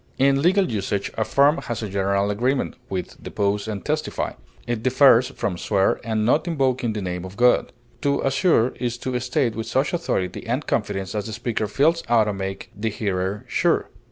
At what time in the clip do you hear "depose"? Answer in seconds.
3.21-3.67